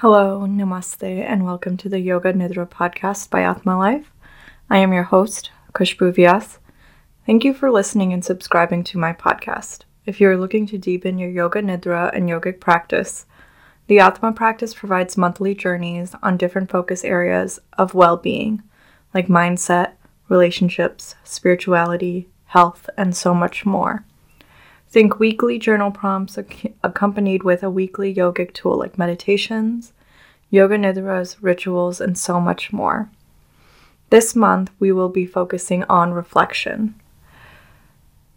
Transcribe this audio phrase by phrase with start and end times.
[0.00, 4.10] Hello, namaste, and welcome to the Yoga Nidra podcast by Aatma Life.
[4.70, 6.56] I am your host, Kushbu Vyas.
[7.26, 9.80] Thank you for listening and subscribing to my podcast.
[10.06, 13.26] If you are looking to deepen your Yoga Nidra and yogic practice,
[13.88, 18.62] the Aatma practice provides monthly journeys on different focus areas of well being,
[19.12, 19.92] like mindset,
[20.30, 24.06] relationships, spirituality, health, and so much more.
[24.90, 29.92] Think weekly journal prompts ac- accompanied with a weekly yogic tool like meditations,
[30.50, 33.08] yoga nidras, rituals, and so much more.
[34.10, 36.96] This month, we will be focusing on reflection.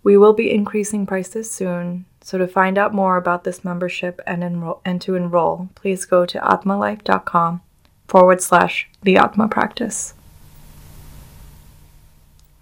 [0.04, 4.44] We will be increasing prices soon, so to find out more about this membership and,
[4.44, 7.62] enroll- and to enroll, please go to aatmalife.com
[8.08, 10.14] forward slash the Aatma practice.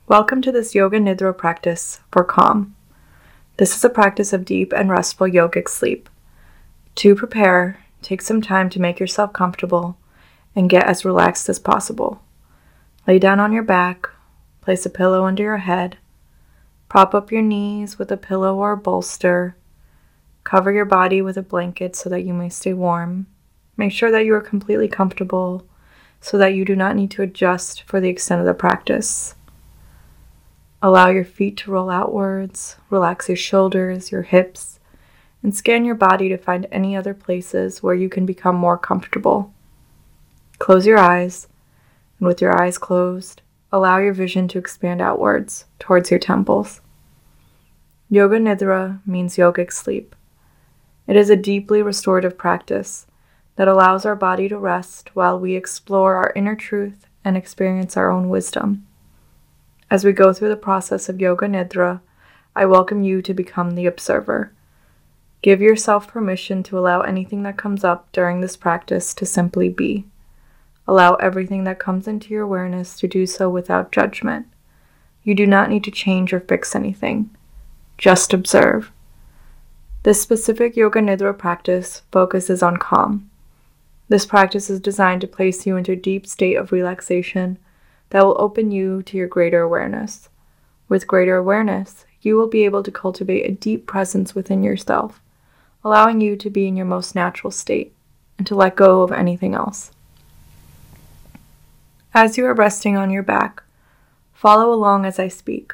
[0.08, 2.76] Welcome to this Yoga Nidra practice for calm.
[3.58, 6.10] This is a practice of deep and restful yogic sleep.
[6.96, 9.98] To prepare, take some time to make yourself comfortable
[10.56, 12.22] and get as relaxed as possible.
[13.08, 14.10] Lay down on your back,
[14.62, 15.98] place a pillow under your head,
[16.90, 19.56] prop up your knees with a pillow or a bolster,
[20.44, 23.28] cover your body with a blanket so that you may stay warm.
[23.78, 25.66] Make sure that you are completely comfortable
[26.20, 29.36] so that you do not need to adjust for the extent of the practice.
[30.84, 34.80] Allow your feet to roll outwards, relax your shoulders, your hips,
[35.44, 39.54] and scan your body to find any other places where you can become more comfortable.
[40.58, 41.48] Close your eyes,
[42.20, 46.82] and with your eyes closed, allow your vision to expand outwards towards your temples.
[48.10, 50.16] Yoga Nidra means yogic sleep.
[51.08, 53.06] It is a deeply restorative practice
[53.56, 58.10] that allows our body to rest while we explore our inner truth and experience our
[58.10, 58.88] own wisdom.
[59.92, 62.00] As we go through the process of Yoga Nidra,
[62.56, 64.54] I welcome you to become the observer.
[65.42, 70.06] Give yourself permission to allow anything that comes up during this practice to simply be.
[70.88, 74.48] Allow everything that comes into your awareness to do so without judgment.
[75.26, 77.30] You do not need to change or fix anything.
[77.98, 78.94] Just observe.
[80.04, 83.30] This specific Yoga Nidra practice focuses on calm.
[84.08, 87.58] This practice is designed to place you into a deep state of relaxation
[88.12, 90.30] that will open you to your greater awareness.
[90.88, 95.20] With greater awareness, you will be able to cultivate a deep presence within yourself,
[95.84, 97.94] allowing you to be in your most natural state
[98.38, 99.92] and to let go of anything else.
[102.14, 103.64] As you are resting on your back,
[104.34, 105.74] follow along as I speak.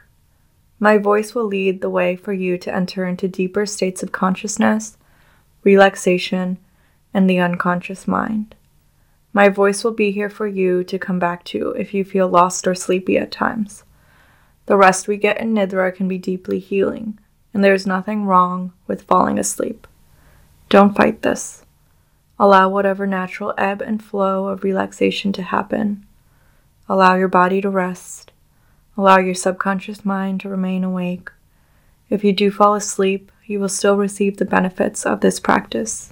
[0.79, 4.97] My voice will lead the way for you to enter into deeper states of consciousness,
[5.63, 6.59] relaxation,
[7.13, 8.53] and the unconscious mind.
[9.37, 12.67] My voice will be here for you to come back to if you feel lost
[12.67, 13.83] or sleepy at times.
[14.65, 17.19] The rest we get in Nidra can be deeply healing,
[17.53, 19.85] and there is nothing wrong with falling asleep.
[20.69, 21.63] Don't fight this.
[22.39, 26.03] Allow whatever natural ebb and flow of relaxation to happen.
[26.89, 28.31] Allow your body to rest.
[28.97, 31.29] Allow your subconscious mind to remain awake.
[32.09, 36.11] If you do fall asleep, you will still receive the benefits of this practice.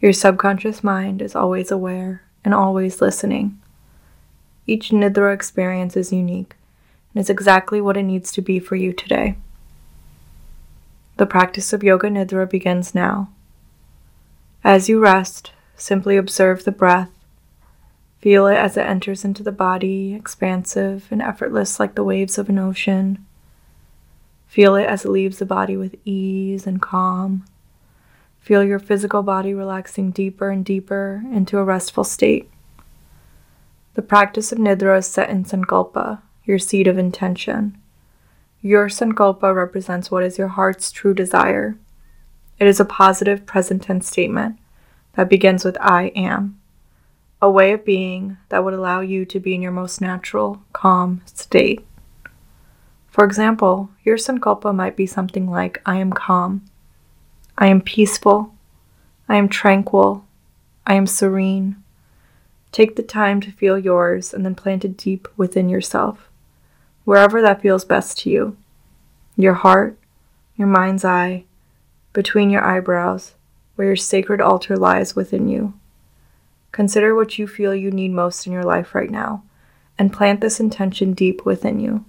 [0.00, 3.60] Your subconscious mind is always aware and always listening.
[4.68, 6.54] Each Nidra experience is unique
[7.12, 9.36] and is exactly what it needs to be for you today.
[11.16, 13.30] The practice of Yoga Nidra begins now.
[14.62, 17.10] As you rest, simply observe the breath.
[18.20, 22.48] Feel it as it enters into the body, expansive and effortless like the waves of
[22.48, 23.26] an ocean.
[24.46, 27.44] Feel it as it leaves the body with ease and calm.
[28.46, 32.48] Feel your physical body relaxing deeper and deeper into a restful state.
[33.94, 37.76] The practice of Nidra is set in Sankalpa, your seed of intention.
[38.62, 41.76] Your Sankalpa represents what is your heart's true desire.
[42.60, 44.60] It is a positive present tense statement
[45.14, 46.60] that begins with I am,
[47.42, 51.20] a way of being that would allow you to be in your most natural, calm
[51.24, 51.84] state.
[53.08, 56.64] For example, your Sankalpa might be something like I am calm.
[57.58, 58.54] I am peaceful.
[59.28, 60.24] I am tranquil.
[60.86, 61.82] I am serene.
[62.70, 66.28] Take the time to feel yours and then plant it deep within yourself,
[67.04, 68.56] wherever that feels best to you
[69.38, 69.98] your heart,
[70.56, 71.44] your mind's eye,
[72.14, 73.34] between your eyebrows,
[73.74, 75.74] where your sacred altar lies within you.
[76.72, 79.42] Consider what you feel you need most in your life right now
[79.98, 82.04] and plant this intention deep within you.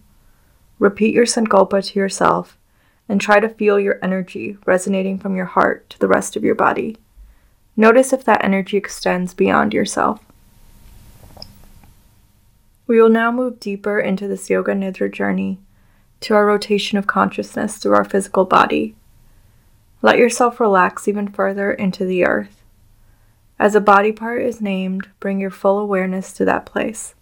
[0.79, 2.56] Repeat your sankalpa to yourself
[3.09, 6.55] and try to feel your energy resonating from your heart to the rest of your
[6.55, 6.97] body.
[7.75, 10.21] Notice if that energy extends beyond yourself.
[12.87, 15.59] We will now move deeper into this Yoga Nidra journey
[16.21, 18.95] to our rotation of consciousness through our physical body.
[20.01, 22.63] Let yourself relax even further into the earth.
[23.59, 27.15] As a body part is named, bring your full awareness to that place.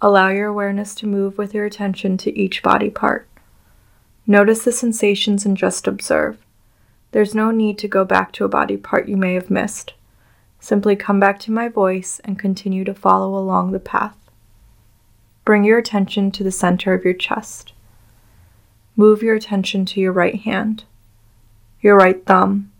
[0.00, 3.28] Allow your awareness to move with your attention to each body part.
[4.30, 6.36] Notice the sensations and just observe.
[7.12, 9.94] There's no need to go back to a body part you may have missed.
[10.60, 14.18] Simply come back to my voice and continue to follow along the path.
[15.46, 17.72] Bring your attention to the center of your chest.
[18.96, 20.84] Move your attention to your right hand,
[21.80, 22.70] your right thumb,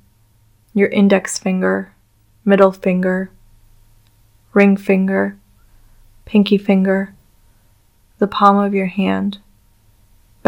[0.75, 1.95] your index finger,
[2.45, 3.31] middle finger,
[4.53, 5.39] ring finger,
[6.27, 7.15] pinky finger,
[8.19, 9.39] the palm of your hand,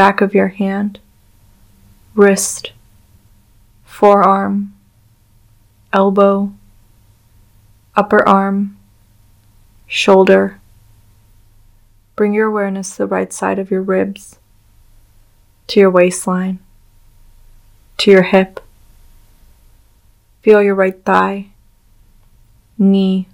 [0.01, 0.99] back of your hand,
[2.15, 2.73] wrist,
[3.85, 4.73] forearm,
[5.93, 6.51] elbow,
[7.95, 8.79] upper arm,
[9.87, 10.59] shoulder.
[12.17, 14.39] Bring your awareness to the right side of your ribs,
[15.67, 16.61] to your waistline,
[17.99, 18.59] to your hip.
[20.41, 21.49] Feel your right thigh,
[22.79, 23.29] knee,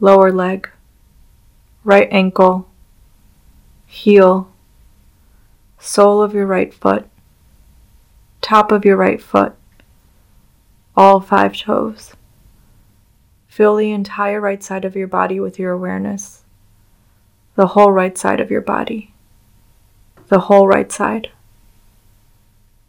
[0.00, 0.68] lower leg,
[1.82, 2.68] right ankle,
[3.86, 4.50] heel,
[5.80, 7.08] sole of your right foot,
[8.40, 9.54] top of your right foot,
[10.96, 12.12] all five toes.
[13.48, 16.44] Fill the entire right side of your body with your awareness.
[17.56, 19.12] The whole right side of your body.
[20.28, 21.30] The whole right side.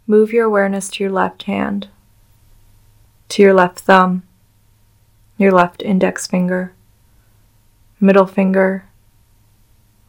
[0.05, 1.87] Move your awareness to your left hand,
[3.29, 4.23] to your left thumb,
[5.37, 6.73] your left index finger,
[7.99, 8.85] middle finger,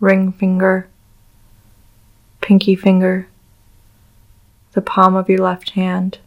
[0.00, 0.88] ring finger,
[2.43, 3.29] pinky finger,
[4.73, 6.19] the palm of your left hand,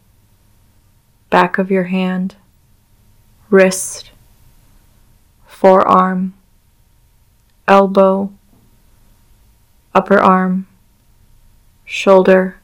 [1.30, 2.34] back of your hand,
[3.50, 4.10] wrist,
[5.46, 6.34] forearm,
[7.68, 8.32] elbow,
[9.94, 10.66] upper arm,
[11.84, 12.56] shoulder.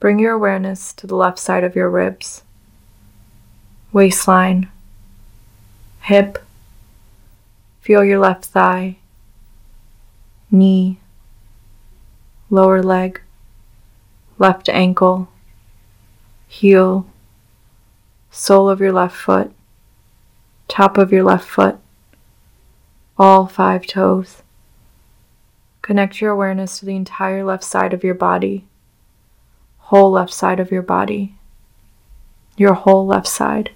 [0.00, 2.42] Bring your awareness to the left side of your ribs,
[3.92, 4.68] waistline,
[6.02, 6.38] hip.
[7.80, 8.96] Feel your left thigh,
[10.50, 10.98] knee,
[12.52, 13.18] lower leg,
[14.38, 15.26] left ankle,
[16.46, 17.06] heel,
[18.30, 19.50] sole of your left foot,
[20.68, 21.78] top of your left foot,
[23.18, 24.42] all five toes.
[25.80, 28.66] Connect your awareness to the entire left side of your body,
[29.78, 31.34] whole left side of your body,
[32.58, 33.70] your whole left side.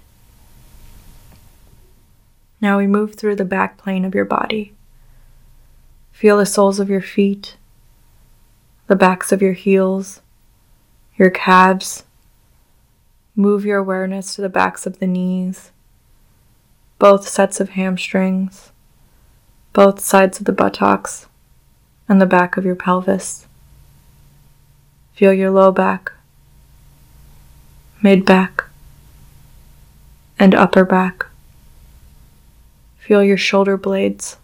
[2.61, 4.73] Now we move through the back plane of your body.
[6.11, 7.57] Feel the soles of your feet,
[8.87, 10.21] the backs of your heels,
[11.17, 12.05] your calves.
[13.35, 15.71] Move your awareness to the backs of the knees,
[16.97, 18.71] both sets of hamstrings,
[19.73, 21.27] both sides of the buttocks,
[22.07, 23.45] and the back of your pelvis.
[25.13, 26.13] Feel your low back,
[28.01, 28.63] mid back,
[30.39, 31.25] and upper back.
[32.97, 34.37] Feel your shoulder blades.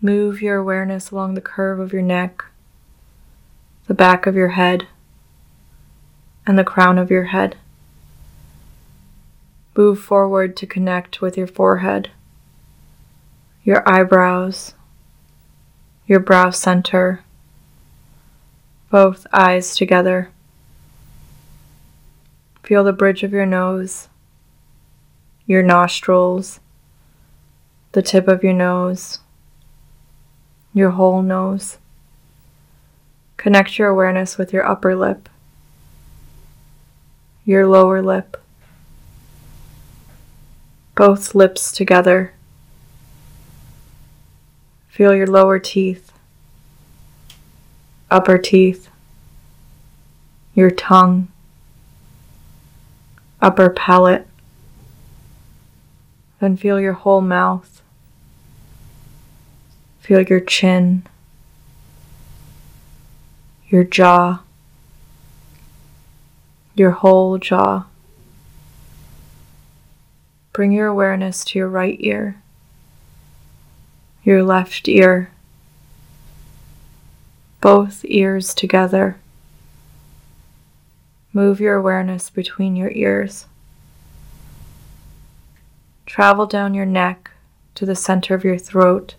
[0.00, 2.44] Move your awareness along the curve of your neck
[3.86, 4.86] the back of your head,
[6.46, 7.56] and the crown of your head.
[9.76, 12.10] Move forward to connect with your forehead,
[13.64, 14.74] your eyebrows,
[16.06, 17.24] your brow center,
[18.90, 20.30] both eyes together.
[22.62, 24.08] Feel the bridge of your nose,
[25.46, 26.60] your nostrils,
[27.92, 29.20] the tip of your nose,
[30.72, 31.78] your whole nose.
[33.42, 35.28] Connect your awareness with your upper lip,
[37.44, 38.40] your lower lip,
[40.94, 42.34] both lips together.
[44.86, 46.12] Feel your lower teeth,
[48.12, 48.88] upper teeth,
[50.54, 51.26] your tongue,
[53.40, 54.28] upper palate.
[56.38, 57.82] Then feel your whole mouth.
[59.98, 61.02] Feel your chin
[63.72, 64.42] your jaw,
[66.74, 67.86] your whole jaw.
[70.52, 72.36] Bring your awareness to your right ear,
[74.22, 75.30] your left ear,
[77.62, 79.16] both ears together.
[81.32, 83.46] Move your awareness between your ears.
[86.04, 87.30] Travel down your neck
[87.74, 89.14] to the center of your throat.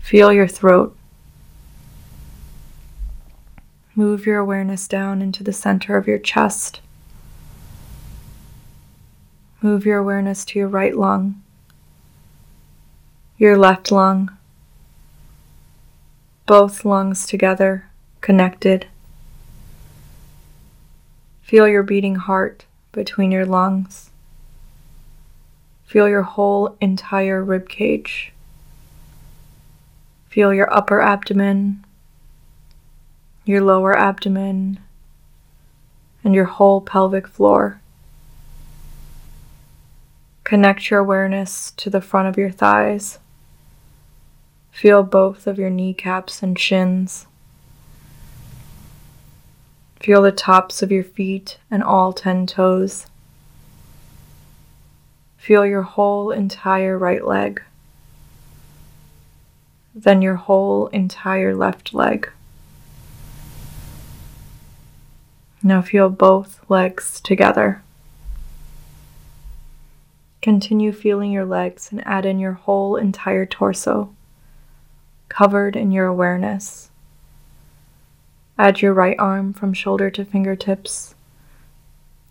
[0.00, 0.97] Feel your throat.
[3.98, 6.80] Move your awareness down into the center of your chest.
[9.60, 11.42] Move your awareness to your right lung,
[13.38, 14.30] your left lung,
[16.46, 17.88] both lungs together,
[18.20, 18.86] connected.
[21.42, 24.10] Feel your beating heart between your lungs.
[25.86, 28.32] Feel your whole entire rib cage.
[30.28, 31.84] Feel your upper abdomen,
[33.48, 34.78] your lower abdomen,
[36.22, 37.80] and your whole pelvic floor.
[40.44, 43.18] Connect your awareness to the front of your thighs.
[44.70, 47.26] Feel both of your kneecaps and shins.
[49.98, 53.06] Feel the tops of your feet and all 10 toes.
[55.38, 57.62] Feel your whole entire right leg.
[59.94, 62.28] Then your whole entire left leg.
[65.62, 67.82] Now feel both legs together.
[70.40, 74.14] Continue feeling your legs and add in your whole entire torso,
[75.28, 76.90] covered in your awareness.
[78.56, 81.16] Add your right arm from shoulder to fingertips.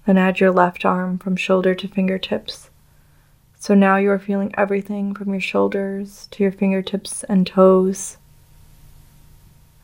[0.05, 2.69] Then add your left arm from shoulder to fingertips.
[3.59, 8.17] So now you are feeling everything from your shoulders to your fingertips and toes.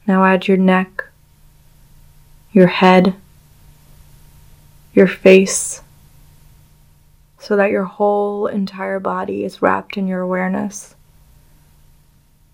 [0.07, 1.09] Now add your neck,
[2.53, 3.15] your head,
[4.93, 5.81] your face,
[7.39, 10.95] so that your whole entire body is wrapped in your awareness.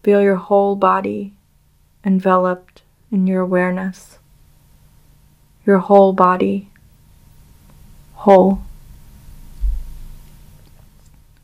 [0.03, 1.33] Feel your whole body
[2.05, 2.81] enveloped
[3.11, 4.17] in your awareness,
[5.65, 6.69] your whole body,
[8.13, 8.61] whole.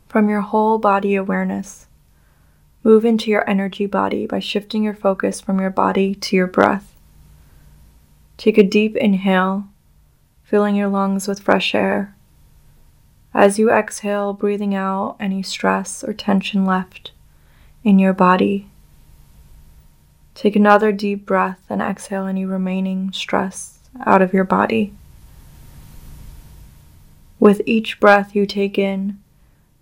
[0.08, 1.88] From your whole body awareness,
[2.84, 6.96] move into your energy body by shifting your focus from your body to your breath.
[8.38, 9.68] Take a deep inhale,
[10.46, 12.16] filling your lungs with fresh air.
[13.34, 17.12] As you exhale, breathing out any stress or tension left
[17.84, 18.70] in your body
[20.36, 24.94] Take another deep breath and exhale any remaining stress out of your body.
[27.40, 29.18] With each breath you take in,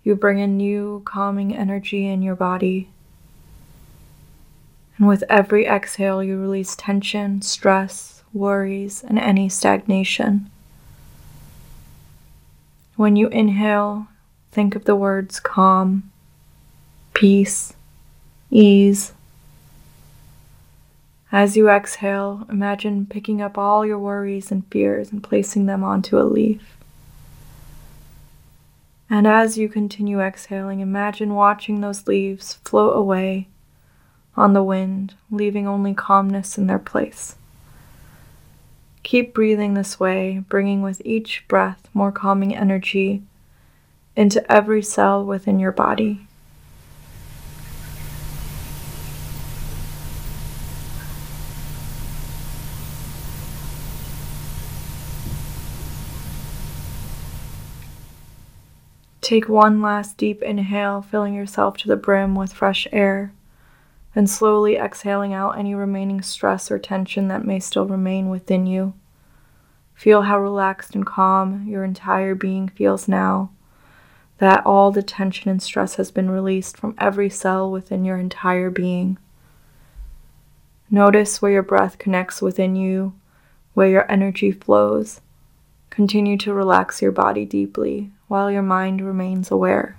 [0.03, 2.89] you bring in new calming energy in your body.
[4.97, 10.51] And with every exhale, you release tension, stress, worries, and any stagnation.
[12.95, 14.07] When you inhale,
[14.51, 16.11] think of the words calm,
[17.13, 17.73] peace,
[18.51, 19.13] ease,
[21.33, 26.19] as you exhale, imagine picking up all your worries and fears and placing them onto
[26.19, 26.77] a leaf.
[29.09, 33.47] And as you continue exhaling, imagine watching those leaves float away
[34.37, 37.35] on the wind, leaving only calmness in their place.
[39.03, 43.21] Keep breathing this way, bringing with each breath more calming energy
[44.15, 46.25] into every cell within your body.
[59.19, 63.31] Take one last deep inhale, filling yourself to the brim with fresh air,
[64.15, 68.93] and slowly exhaling out any remaining stress or tension that may still remain within you.
[69.95, 73.51] Feel how relaxed and calm your entire being feels now,
[74.37, 78.69] that all the tension and stress has been released from every cell within your entire
[78.69, 79.17] being.
[80.89, 83.13] Notice where your breath connects within you,
[83.73, 85.21] where your energy flows.
[85.89, 89.97] Continue to relax your body deeply while your mind remains aware.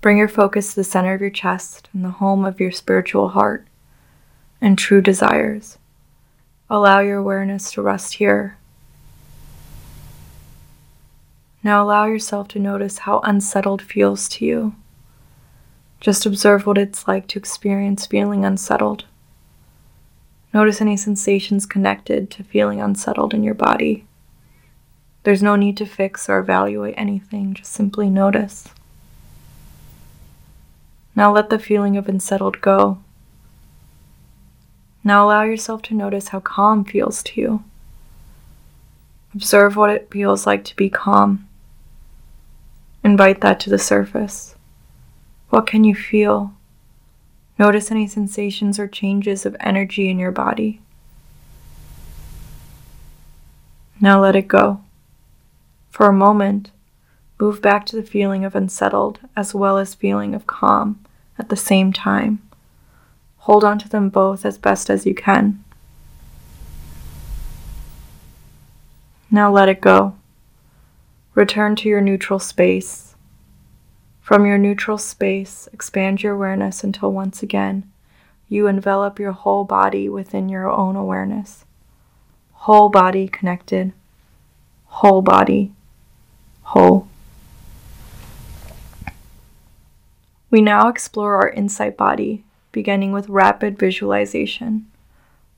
[0.00, 3.30] Bring your focus to the center of your chest and the home of your spiritual
[3.30, 3.66] heart
[4.60, 5.76] and true desires.
[6.70, 8.56] Allow your awareness to rest here.
[11.62, 14.74] Now allow yourself to notice how unsettled feels to you.
[16.00, 19.04] Just observe what it's like to experience feeling unsettled.
[20.54, 24.06] Notice any sensations connected to feeling unsettled in your body.
[25.24, 28.68] There's no need to fix or evaluate anything, just simply notice.
[31.20, 32.96] Now let the feeling of unsettled go.
[35.04, 37.64] Now allow yourself to notice how calm feels to you.
[39.34, 41.46] Observe what it feels like to be calm.
[43.04, 44.54] Invite that to the surface.
[45.50, 46.54] What can you feel?
[47.58, 50.80] Notice any sensations or changes of energy in your body.
[54.00, 54.80] Now let it go.
[55.90, 56.70] For a moment,
[57.38, 60.98] move back to the feeling of unsettled as well as feeling of calm
[61.40, 62.40] at the same time.
[63.38, 65.64] Hold on to them both as best as you can.
[69.30, 70.14] Now let it go.
[71.34, 73.14] Return to your neutral space.
[74.20, 77.90] From your neutral space, expand your awareness until once again
[78.48, 81.64] you envelop your whole body within your own awareness.
[82.52, 83.92] whole body connected,
[84.86, 85.72] whole body,
[86.62, 87.08] whole.
[90.50, 94.90] We now explore our insight body, beginning with rapid visualization.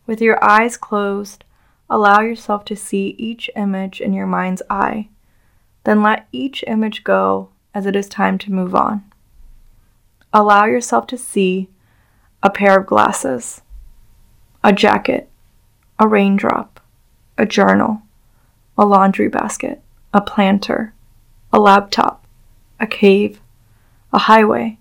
[0.06, 1.44] With your eyes closed,
[1.88, 5.08] allow yourself to see each image in your mind's eye.
[5.84, 9.02] Then let each image go as it is time to move on.
[10.32, 11.68] Allow yourself to see
[12.42, 13.62] a pair of glasses,
[14.62, 15.30] a jacket,
[15.98, 16.80] a raindrop,
[17.38, 18.02] a journal,
[18.76, 19.80] a laundry basket,
[20.12, 20.92] a planter,
[21.52, 22.26] a laptop,
[22.78, 23.40] a cave,
[24.12, 24.78] a highway,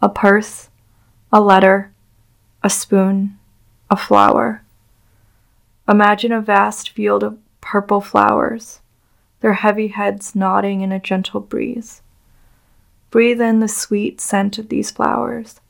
[0.00, 0.68] a purse,
[1.32, 1.92] a letter,
[2.62, 3.38] a spoon,
[3.90, 4.62] a flower.
[5.88, 8.80] Imagine a vast field of purple flowers,
[9.40, 12.02] their heavy heads nodding in a gentle breeze.
[13.10, 15.60] Breathe in the sweet scent of these flowers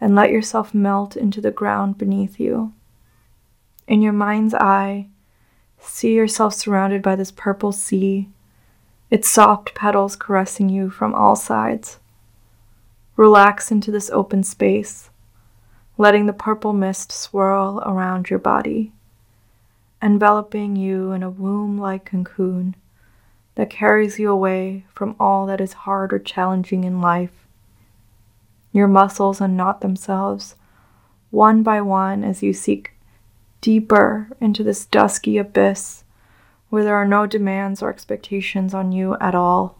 [0.00, 2.72] and let yourself melt into the ground beneath you.
[3.86, 5.08] In your mind's eye,
[5.78, 8.28] see yourself surrounded by this purple sea,
[9.10, 11.98] its soft petals caressing you from all sides.
[13.16, 15.10] Relax into this open space,
[15.96, 18.92] letting the purple mist swirl around your body,
[20.02, 22.74] enveloping you in a womb like cocoon
[23.54, 27.46] that carries you away from all that is hard or challenging in life.
[28.72, 30.56] Your muscles unknot themselves
[31.30, 32.92] one by one as you seek
[33.60, 36.04] deeper into this dusky abyss
[36.70, 39.78] where there are no demands or expectations on you at all.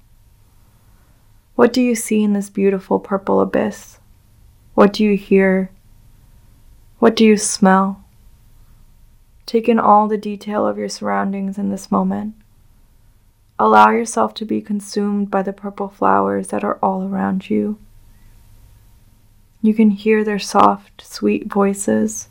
[1.55, 3.99] What do you see in this beautiful purple abyss?
[4.75, 5.71] What do you hear?
[6.99, 8.05] What do you smell?
[9.47, 12.35] Take in all the detail of your surroundings in this moment.
[13.57, 17.79] Allow yourself to be consumed by the purple flowers that are all around you.
[19.63, 22.29] You can hear their soft, sweet voices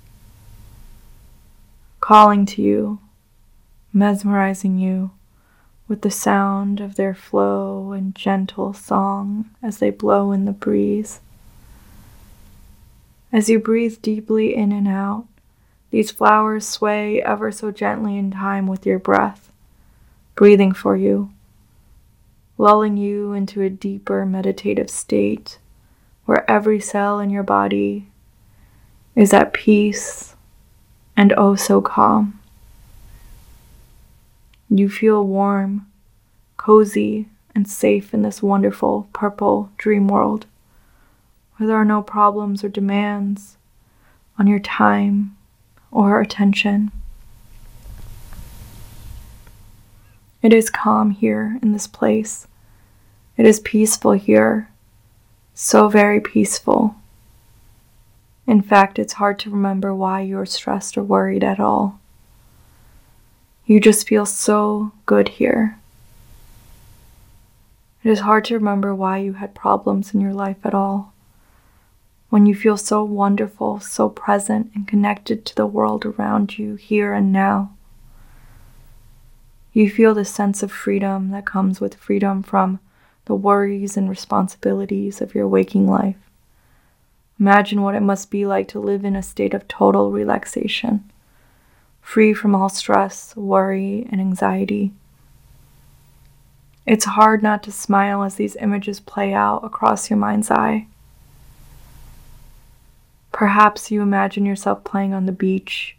[2.02, 3.00] calling to you,
[3.94, 5.12] mesmerizing you
[5.88, 11.20] with the sound of their flow and gentle song as they blow in the breeze.
[13.32, 15.26] As you breathe deeply in and out,
[15.90, 19.52] these flowers sway ever so gently in time with your breath,
[20.36, 21.32] breathing for you,
[22.58, 25.60] lulling you into a deeper meditative state
[26.26, 28.08] where every cell in your body
[29.16, 30.36] is at peace
[31.16, 32.40] and oh so calm.
[34.76, 35.86] You feel warm,
[36.58, 40.48] cozy, and safe in this wonderful purple dream world
[41.56, 43.58] where there are no problems or demands
[44.40, 45.38] on your time
[45.92, 46.92] or attention.
[50.42, 52.48] It is calm here in this place.
[53.38, 54.72] It is peaceful here.
[55.54, 56.96] So very peaceful.
[58.48, 62.00] In fact, it's hard to remember why you're stressed or worried at all.
[63.74, 65.80] You just feel so good here.
[68.04, 71.12] It is hard to remember why you had problems in your life at all.
[72.30, 77.14] When you feel so wonderful, so present, and connected to the world around you here
[77.14, 77.74] and now.
[79.74, 82.80] You feel the sense of freedom that comes with freedom from
[83.26, 86.30] the worries and responsibilities of your waking life.
[87.40, 91.10] Imagine what it must be like to live in a state of total relaxation
[92.04, 94.92] free from all stress, worry, and anxiety.
[96.86, 100.86] It's hard not to smile as these images play out across your mind's eye.
[103.32, 105.98] Perhaps you imagine yourself playing on the beach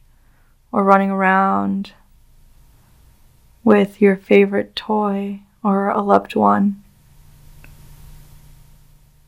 [0.71, 1.93] or running around
[3.64, 6.81] with your favorite toy or a loved one.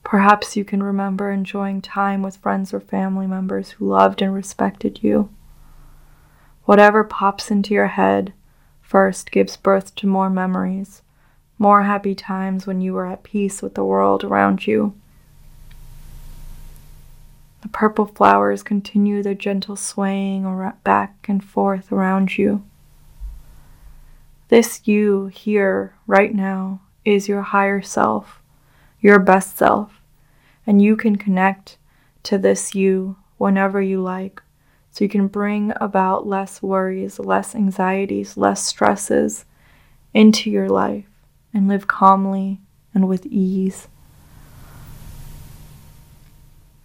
[0.04, 5.02] Perhaps you can remember enjoying time with friends or family members who loved and respected
[5.02, 5.30] you.
[6.66, 8.32] Whatever pops into your head
[8.82, 11.02] first gives birth to more memories,
[11.58, 14.92] more happy times when you were at peace with the world around you.
[17.62, 22.64] The purple flowers continue their gentle swaying back and forth around you.
[24.48, 28.42] This you here, right now, is your higher self,
[29.00, 30.00] your best self,
[30.66, 31.78] and you can connect
[32.24, 34.42] to this you whenever you like
[34.96, 39.44] so you can bring about less worries, less anxieties, less stresses
[40.14, 41.04] into your life
[41.52, 42.60] and live calmly
[42.94, 43.88] and with ease.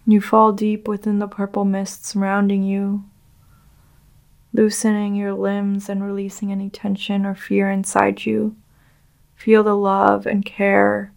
[0.06, 3.04] You fall deep within the purple mist surrounding you,
[4.52, 8.54] loosening your limbs and releasing any tension or fear inside you.
[9.36, 11.12] Feel the love and care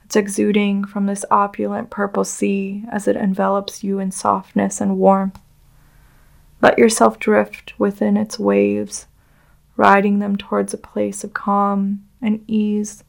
[0.00, 5.38] that's exuding from this opulent purple sea as it envelops you in softness and warmth.
[6.66, 9.06] Let yourself drift within its waves,
[9.76, 13.04] riding them towards a place of calm and ease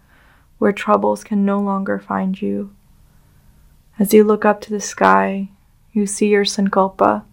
[0.59, 2.75] where troubles can no longer find you.
[3.97, 5.49] As you look up to the sky,
[5.91, 7.23] you see your Sankalpa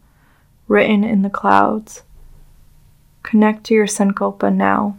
[0.67, 2.05] written in the clouds.
[3.23, 4.97] Connect to your Sankalpa now.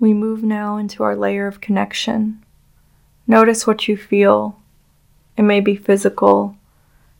[0.00, 2.42] We move now into our layer of connection.
[3.26, 4.58] Notice what you feel.
[5.36, 6.56] It may be physical,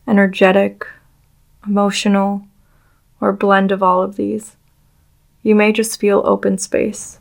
[0.07, 0.87] energetic,
[1.67, 2.47] emotional,
[3.21, 4.57] or blend of all of these.
[5.43, 7.19] You may just feel open space.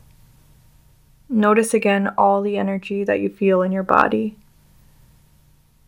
[1.28, 4.36] Notice again all the energy that you feel in your body.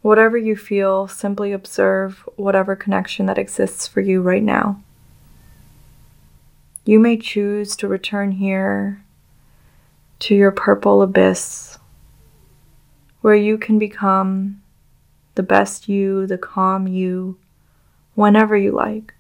[0.03, 4.81] Whatever you feel, simply observe whatever connection that exists for you right now.
[6.85, 9.03] You may choose to return here
[10.21, 11.79] to your purple abyss,
[13.21, 14.63] where you can become
[15.37, 17.38] the best you, the calm you,
[18.14, 19.14] whenever you like,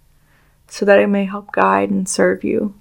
[0.66, 2.74] so that it may help guide and serve you.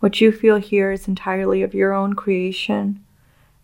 [0.00, 3.04] What you feel here is entirely of your own creation,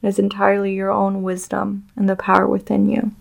[0.02, 3.12] it is entirely your own wisdom and the power within you.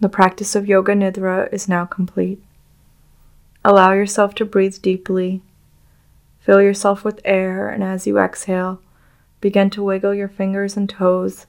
[0.00, 2.42] The practice of Yoga Nidra is now complete.
[3.64, 5.40] Allow yourself to breathe deeply.
[6.40, 8.80] Fill yourself with air, and as you exhale,
[9.40, 11.46] begin to wiggle your fingers and toes.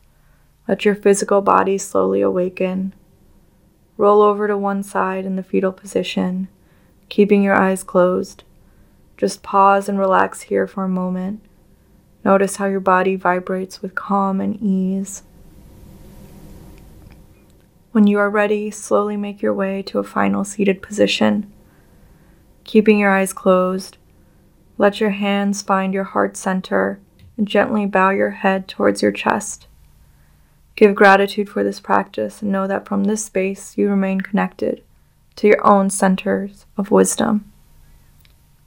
[0.67, 2.93] Let your physical body slowly awaken.
[3.97, 6.47] Roll over to one side in the fetal position,
[7.09, 8.43] keeping your eyes closed.
[9.17, 11.41] Just pause and relax here for a moment.
[12.23, 15.23] Notice how your body vibrates with calm and ease.
[17.91, 21.51] When you are ready, slowly make your way to a final seated position.
[22.63, 23.97] Keeping your eyes closed,
[24.77, 26.99] let your hands find your heart center
[27.37, 29.67] and gently bow your head towards your chest.
[30.75, 34.83] Give gratitude for this practice and know that from this space you remain connected
[35.35, 37.51] to your own centers of wisdom.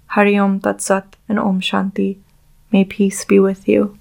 [0.08, 2.18] Hari Om Tat Sat and Om Shanti.
[2.70, 3.98] May peace be with you.